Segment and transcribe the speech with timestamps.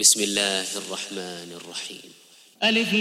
[0.00, 2.10] بسم الله الرحمن الرحيم.
[2.64, 2.92] ألف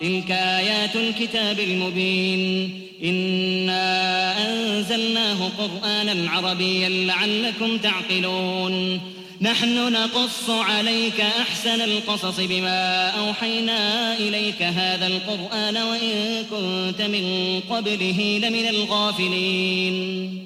[0.00, 2.80] تلك آيات الكتاب المبين.
[3.04, 9.00] إنا أنزلناه قرآنا عربيا لعلكم تعقلون.
[9.40, 18.68] نحن نقص عليك أحسن القصص بما أوحينا إليك هذا القرآن وإن كنت من قبله لمن
[18.68, 20.45] الغافلين.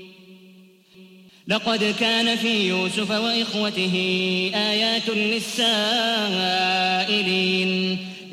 [1.47, 3.93] لقد كان في يوسف وإخوته
[4.55, 5.71] آيات للسائلين.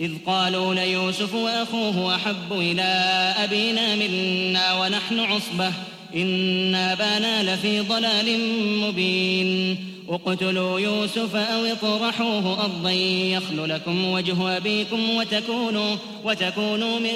[0.01, 2.83] إذ قالوا ليوسف وأخوه أحب إلى
[3.45, 5.73] أبينا منا ونحن عصبة.
[6.17, 8.41] إن أبانا لفي ضلال
[8.81, 9.77] مبين.
[10.09, 17.15] اقتلوا يوسف أو اطرحوه أرضا يخل لكم وجه أبيكم وتكونوا, وتكونوا من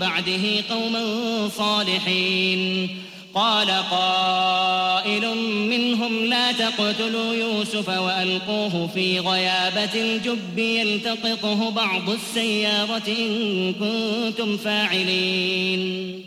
[0.00, 1.02] بعده قوما
[1.48, 2.88] صالحين.
[3.34, 5.36] قال قائل
[5.68, 16.24] منهم لا تقتلوا يوسف وألقوه في غيابة الجب يلتقطه بعض السيارة إن كنتم فاعلين.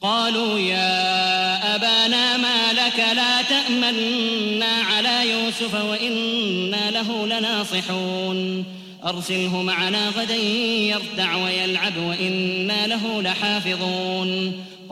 [0.00, 8.64] قالوا يا أبانا ما لك لا تأمنا على يوسف وإنا له لناصحون.
[9.04, 14.52] أرسله معنا غدا يرتع ويلعب وإنا له لحافظون.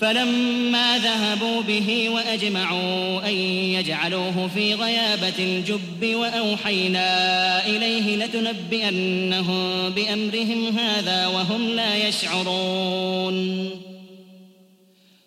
[0.00, 11.68] فلما ذهبوا به وأجمعوا أن يجعلوه في غيابة الجب وأوحينا إليه لتنبئنهم بأمرهم هذا وهم
[11.68, 13.70] لا يشعرون.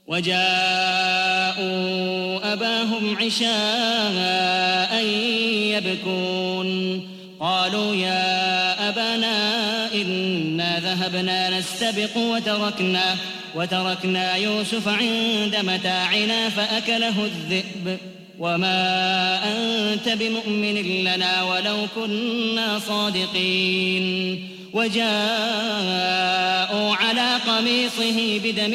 [0.08, 0.42] وجاءوا
[2.54, 5.06] أباهم عشاء
[5.78, 7.02] يبكون.
[7.40, 13.16] قالوا يا أبانا إنا ذهبنا نستبق وتركنا
[13.56, 17.98] وتركنا يوسف عند متاعنا فأكله الذئب.
[18.40, 24.48] وما أنت بمؤمن لنا ولو كنا صادقين.
[24.74, 25.06] وجاءوا
[26.96, 28.72] على قميصه بدم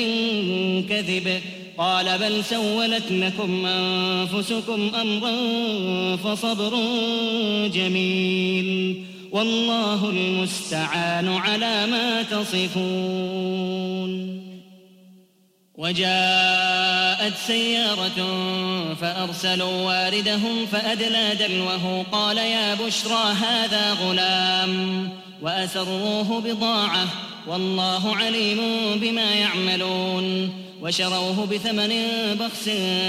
[0.88, 1.40] كذب.
[1.78, 5.36] قال بل سولت لكم أنفسكم أمرا
[6.16, 6.78] فصبر
[7.74, 9.02] جميل.
[9.32, 13.66] والله المستعان على ما تصفون.
[15.78, 18.18] وجاءت سيارة
[19.00, 22.04] فأرسلوا واردهم فأدلى دلوه.
[22.12, 25.08] قال يا بشرى هذا غلام
[25.42, 27.06] وأسروه بضاعة
[27.46, 28.58] والله عليم
[29.00, 30.52] بما يعملون.
[30.82, 31.92] وشروه بثمن
[32.40, 32.68] بخس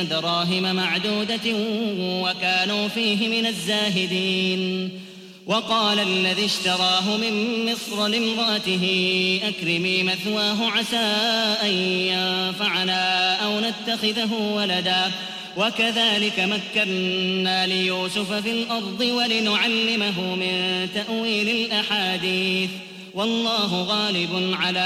[0.10, 1.56] دراهم معدودة
[2.00, 4.92] وكانوا فيه من الزاهدين.
[5.48, 8.84] وقال الذي اشتراه من مصر لامرأته
[9.44, 10.98] أكرمي مثواه عسى
[11.64, 11.72] أن
[12.12, 15.12] ينفعنا أو نتخذه ولدا.
[15.58, 22.70] وكذلك مكنا ليوسف في الأرض ولنعلمه من تأويل الأحاديث.
[23.14, 24.80] والله غالب على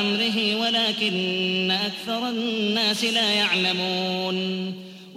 [0.00, 4.87] أمره ولكن أكثر الناس لا يعلمون.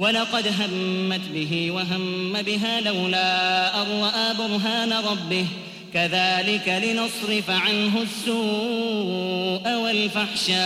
[0.00, 5.46] ولقد همت به وهم بها لولا أن رأى برهان ربه.
[5.94, 10.60] كذلك لنصرف عنه السوء والفحشاء.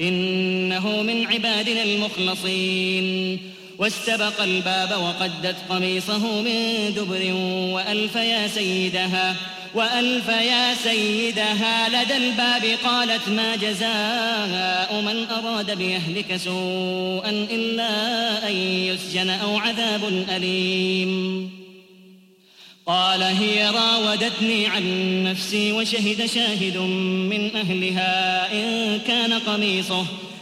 [0.00, 3.38] إنه من عبادنا المخلصين.
[3.78, 7.32] واستبق الباب وقدت قميصه من دبر
[7.74, 9.36] وألف يا سيدها.
[9.74, 19.30] وألف يا سيدها لدى الباب قالت ما جزاء من أراد بأهلك سوءا إلا أن يسجن
[19.30, 21.50] أو عذاب أليم.
[22.86, 24.84] قال هي راودتني عن
[25.24, 26.76] نفسي وشهد شاهد
[27.30, 30.06] من أهلها إن كان قميصه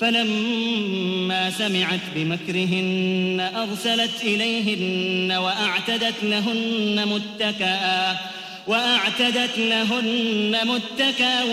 [0.00, 8.16] فلما سمعت بمكرهن أرسلت إليهن وأعتدت لهن متكئا
[8.66, 11.44] وأعتدت لهن متكأ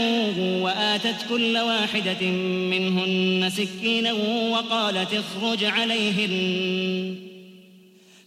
[0.61, 2.27] وآتت كل واحدة
[2.71, 4.13] منهن سكينا
[4.51, 7.15] وقالت اخرج عليهن.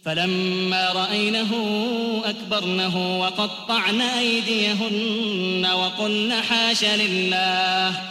[0.05, 1.51] فلما رأينه
[2.25, 8.10] أكبرنه وقطعن أيديهن وقلن حاش لله.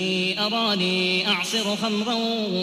[0.41, 2.13] أراني أعصر خمرا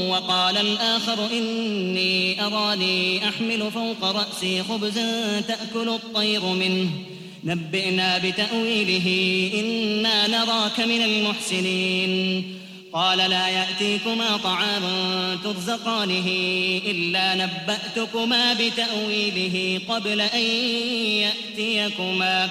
[0.09, 6.89] وقال الآخر إني أراني أحمل فوق رأسي خبزا تأكل الطير منه.
[7.45, 9.07] نبئنا بتأويله
[9.55, 12.45] إنا نراك من المحسنين.
[12.93, 14.83] قال لا يأتيكما طعام
[15.45, 16.27] ترزقانه
[16.87, 20.41] إلا نبأتكما بتأويله قبل أن
[21.59, 22.51] يأتيكما.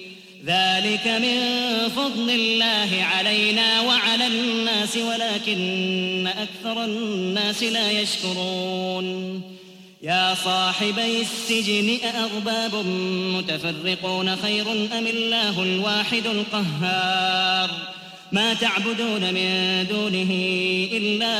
[0.45, 1.37] ذلك من
[1.95, 9.41] فضل الله علينا وعلى الناس ولكن أكثر الناس لا يشكرون.
[10.01, 12.85] يا صاحبي السجن أأرباب
[13.35, 17.69] متفرقون خير أم الله الواحد القهار؟
[18.31, 20.31] ما تعبدون من دونه
[20.93, 21.35] إلا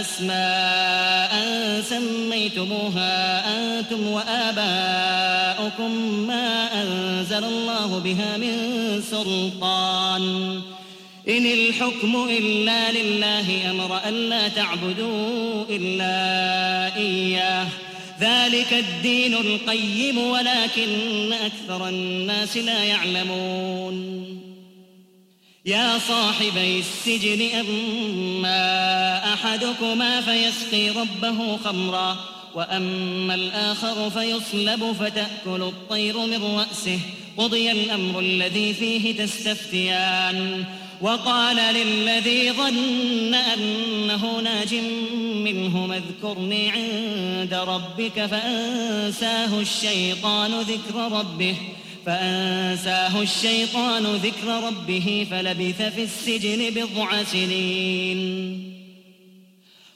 [0.00, 1.32] أسماء
[1.80, 5.45] سميتموها أنتم وآباؤكم.
[5.80, 10.62] ما أنزل الله بها من سلطان.
[11.28, 17.66] إن الحكم إلا لله أمر ألا تعبدوا إلا إياه.
[18.20, 24.26] ذلك الدين القيم ولكن أكثر الناس لا يعلمون.
[25.66, 32.35] يا صاحبي السجن أما أحدكما فيسقي ربه خمرا.
[32.56, 36.98] وأما الآخر فيصلب فتأكل الطير من رأسه.
[37.36, 40.64] قضي الأمر الذي فيه تستفتيان.
[41.00, 44.74] وقال للذي ظن أنه ناج
[45.34, 51.54] منهم اذكرني عند ربك فأنساه الشيطان ذكر ربه.
[52.06, 58.75] فأنساه الشيطان ذكر ربه فلبث في السجن بضع سنين.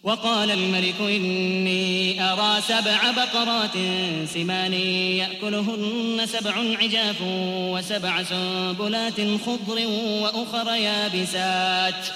[0.02, 3.74] وقال الملك إني أرى سبع بقرات
[4.34, 7.16] سمان يأكلهن سبع عجاف
[7.46, 9.86] وسبع سنبلات خضر
[10.22, 12.06] وأخر يابسات.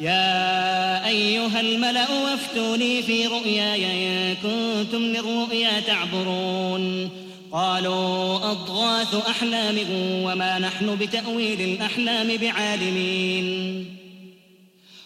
[0.00, 7.10] يا أيها الملأ وافتوني في رؤياي إن كنتم للرؤيا تعبرون.
[7.52, 9.78] قالوا أضغاث أحلام
[10.24, 13.86] وما نحن بتأويل الأحلام بعالمين.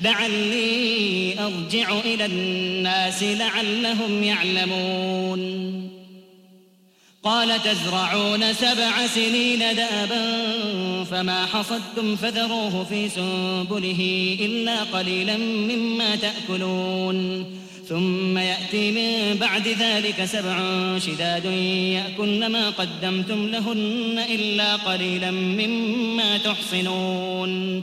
[0.00, 5.70] لعلي أرجع إلى الناس لعلهم يعلمون.
[7.22, 10.24] قال تزرعون سبع سنين دأبا
[11.04, 17.44] فما حصدتم فذروه في سنبله إلا قليلا مما تأكلون.
[17.88, 20.58] ثم يأتي من بعد ذلك سبع
[20.98, 27.82] شداد يأكلن ما قدمتم لهن إلا قليلا مما تحصنون.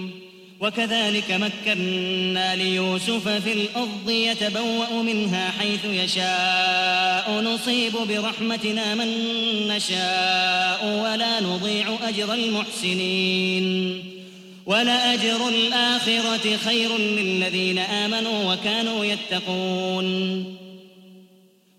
[0.61, 7.41] وكذلك مكنا ليوسف في الأرض يتبوأ منها حيث يشاء.
[7.41, 9.07] نصيب برحمتنا من
[9.67, 14.03] نشاء ولا نضيع أجر المحسنين.
[14.65, 20.45] ولأجر الآخرة خير للذين آمنوا وكانوا يتقون.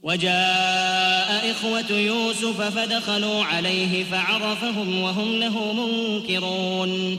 [0.02, 7.18] وجاء إخوة يوسف فدخلوا عليه فعرفهم وهم له منكرون.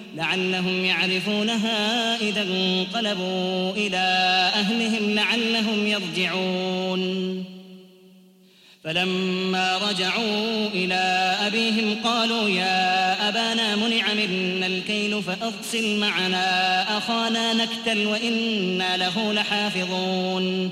[0.15, 3.97] لعلهم يعرفونها إذا انقلبوا إلى
[4.55, 7.43] أهلهم لعلهم يرجعون.
[8.83, 18.97] فلما رجعوا إلى أبيهم قالوا يا أبانا منع منا الكيل فأرسل معنا أخانا نكتل وإنا
[18.97, 20.71] له لحافظون.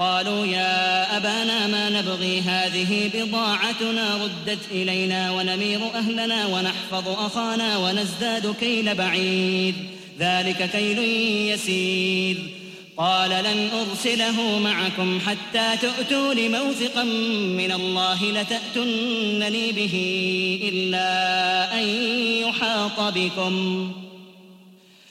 [0.00, 8.94] قالوا يا أبانا ما نبغي هذه بضاعتنا ردت إلينا ونمير أهلنا ونحفظ أخانا ونزداد كيل
[8.94, 9.74] بعيد
[10.18, 10.98] ذلك كيل
[11.52, 12.36] يسير.
[12.96, 17.04] قال لن أرسله معكم حتى تؤتون موثقا
[17.58, 19.94] من الله لتأتنني به
[20.72, 21.84] إلا أن
[22.48, 23.92] يحاط بكم.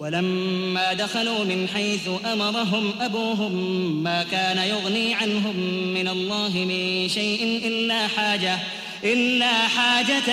[0.00, 3.52] ولما دخلوا من حيث أمرهم أبوهم
[4.02, 5.56] ما كان يغني عنهم
[5.94, 8.58] من الله من شيء إلا حاجة
[9.04, 10.30] إلا حاجة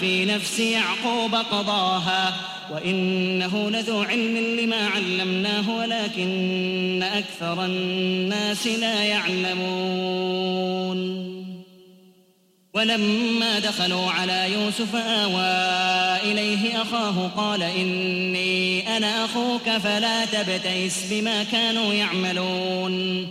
[0.00, 2.34] في نفس يعقوب قضاها.
[2.70, 10.62] وإنه لذو علم لما علمناه ولكن أكثر الناس لا يعلمون.
[12.74, 21.94] ولما دخلوا على يوسف آوى إليه أخاه قال إني أنا أخوك فلا تبتئس بما كانوا
[21.94, 23.26] يعملون.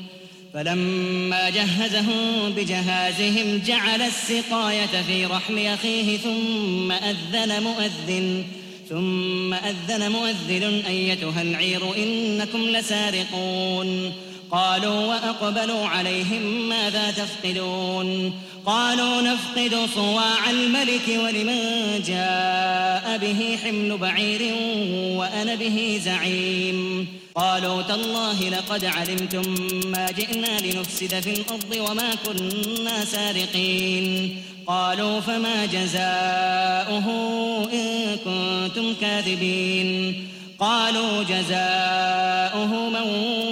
[0.54, 8.44] فلما جهزهم بجهازهم جعل السقاية في رحل أخيه ثم أذن مؤذن
[8.90, 14.14] ثم أذن مؤذن أيتها العير إنكم لسارقون.
[14.52, 18.34] قالوا وأقبلوا عليهم ماذا تفقدون؟
[18.66, 24.54] قالوا نفقد صواع الملك ولمن جاء به حمل بعير
[25.18, 27.08] وأنا به زعيم.
[27.36, 34.38] قالوا تالله لقد علمتم ما جئنا لنفسد في الأرض وما كنا سارقين.
[34.68, 37.08] قالوا فما جزاؤه
[37.74, 40.14] إن كنتم كاذبين.
[40.60, 43.06] قالوا جزاؤه من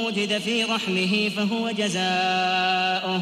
[0.05, 3.21] وجد في رحمه فهو جزاؤه.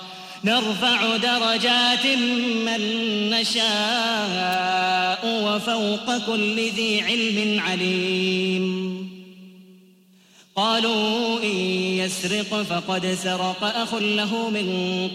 [0.43, 2.05] نرفع درجات
[2.65, 2.81] من
[3.29, 8.91] نشاء وفوق كل ذي علم عليم.
[10.55, 11.55] قالوا إن
[12.01, 14.67] يسرق فقد سرق أخ له من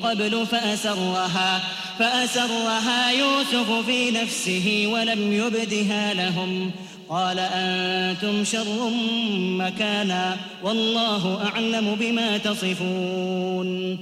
[0.02, 1.62] قبل فأسرها
[1.98, 6.70] فأسرها يوسف في نفسه ولم يبدها لهم.
[7.08, 8.90] قال أنتم شر
[9.38, 13.98] مكانا والله أعلم بما تصفون.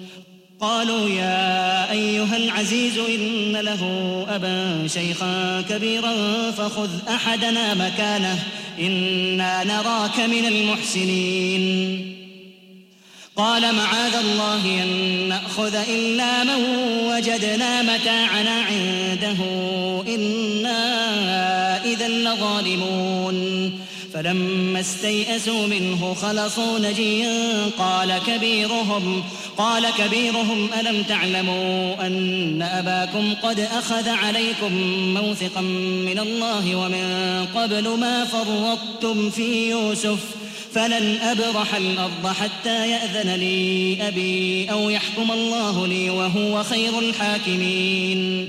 [0.61, 3.83] قالوا يا أيها العزيز إن له
[4.29, 6.15] أبا شيخا كبيرا
[6.51, 8.39] فخذ أحدنا مكانه
[8.81, 11.65] إنا نراك من المحسنين.
[13.37, 14.89] قال معاذ الله أن
[15.29, 16.65] نأخذ إلا من
[17.11, 19.37] وجدنا متاعنا عنده
[20.15, 20.81] إنا
[21.85, 23.44] إذا لظالمون.
[24.25, 29.25] فلما استيئسوا منه خلصوا نجيا قال كبيرهم
[29.57, 34.73] قال كبيرهم ألم تعلموا أن أباكم قد أخذ عليكم
[35.15, 40.19] موثقا من الله ومن قبل ما فرطتم في يوسف
[40.75, 48.49] فلن أبرح الأرض حتى يأذن لي أبي أو يحكم الله لي وهو خير الحاكمين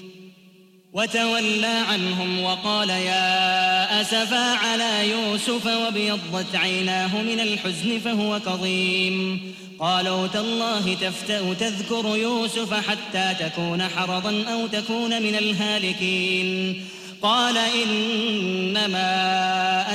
[0.93, 9.39] وتولى عنهم وقال يا آسفا على يوسف وابيضت عيناه من الحزن فهو كظيم.
[9.79, 16.85] قالوا تالله تفتأ تذكر يوسف حتى تكون حرضا أو تكون من الهالكين.
[17.21, 19.07] قال إنما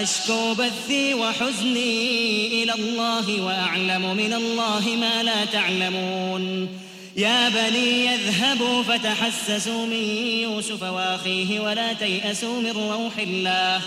[0.03, 6.69] أشكو بثي وحزني إلى الله وأعلم من الله ما لا تعلمون.
[7.17, 10.05] يا بني اذهبوا فتحسسوا من
[10.43, 13.81] يوسف وأخيه ولا تيأسوا من روح الله.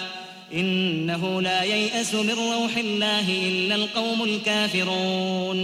[0.54, 5.60] إنه لا ييأس من روح الله إلا القوم الكافرون.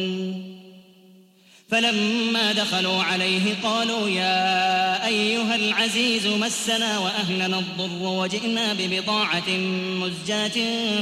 [1.69, 9.49] فلما دخلوا عليه قالوا يا أيها العزيز مسنا وأهلنا الضر وجئنا ببضاعة
[10.01, 10.61] مزجاة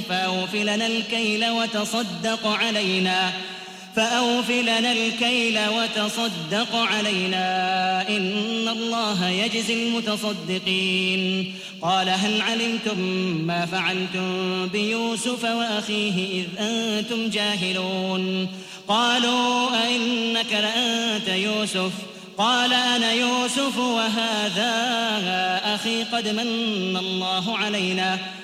[0.09, 3.62] فأوفلنا الكيل وتصدق علينا ۖ.
[3.95, 11.53] فأوف لنا الكيل وتصدق علينا إن الله يجزي المتصدقين.
[11.81, 12.99] قال هل علمتم
[13.47, 18.47] ما فعلتم بيوسف وأخيه إذ أنتم جاهلون؟
[18.87, 21.91] قالوا أئنك لأنت يوسف.
[22.37, 24.71] قال أنا يوسف وهذا
[25.75, 28.19] أخي قد من الله علينا.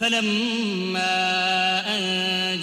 [0.00, 1.16] فلما
[1.96, 2.00] أن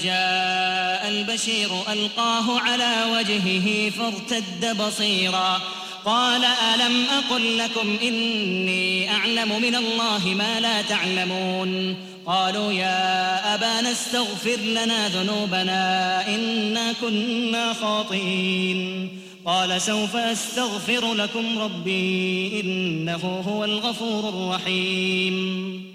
[0.03, 5.61] جاء البشير ألقاه على وجهه فارتد بصيرا.
[6.05, 11.95] قال ألم أقل لكم إني أعلم من الله ما لا تعلمون.
[12.25, 19.09] قالوا يا أبانا استغفر لنا ذنوبنا إنا كنا خاطئين.
[19.45, 25.94] قال سوف أستغفر لكم ربي إنه هو الغفور الرحيم.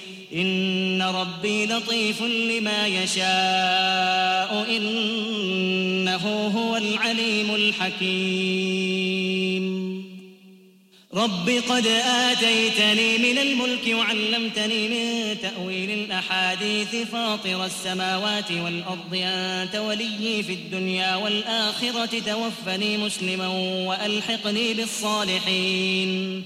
[0.33, 9.11] إن ربي لطيف لما يشاء إنه هو العليم الحكيم.
[11.13, 20.53] رب قد آتيتني من الملك وعلمتني من تأويل الأحاديث فاطر السماوات والأرض أنت ولي في
[20.53, 23.47] الدنيا والآخرة توفني مسلما
[23.87, 26.43] وألحقني بالصالحين.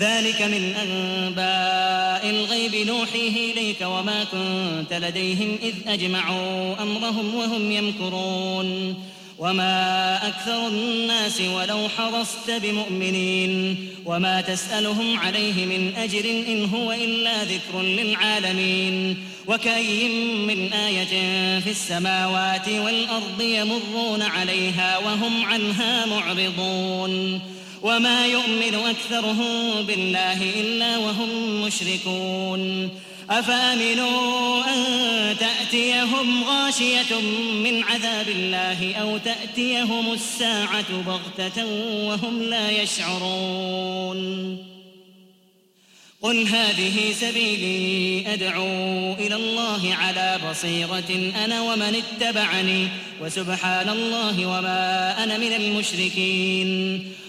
[0.00, 8.94] ذلك من أنباء الغيب نوحيه إليك وما كنت لديهم إذ أجمعوا أمرهم وهم يمكرون.
[9.38, 13.76] وما أكثر الناس ولو حرصت بمؤمنين.
[14.06, 19.16] وما تسألهم عليه من أجر إن هو إلا ذكر للعالمين.
[19.48, 20.08] وكأي
[20.46, 27.53] من آية في السماوات والأرض يمرون عليها وهم عنها معرضون.
[27.84, 32.90] وما يؤمن أكثرهم بالله إلا وهم مشركون.
[33.30, 37.20] أفأمنوا أن تأتيهم غاشية
[37.64, 41.66] من عذاب الله أو تأتيهم الساعة بغتة
[42.08, 44.58] وهم لا يشعرون؟
[46.22, 52.88] قل هذه سبيلي أدعو إلى الله على بصيرة أنا ومن اتبعني
[53.22, 57.12] وسبحان الله وما أنا من المشركين.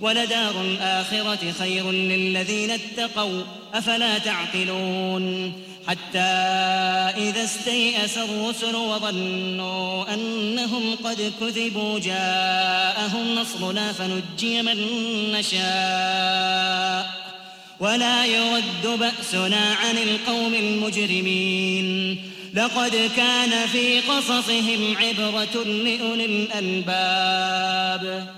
[0.00, 3.42] ولدار الآخرة خير للذين اتقوا
[3.74, 5.52] أفلا تعقلون؟
[5.88, 6.18] حتى
[7.16, 14.76] إذا استيأس الرسل وظنوا أنهم قد كذبوا جاءهم نصرنا فنجي من
[15.32, 17.10] نشاء.
[17.80, 22.18] ولا يرد بأسنا عن القوم المجرمين.
[22.54, 28.37] لقد كان في قصصهم عبرة لأولي الألباب.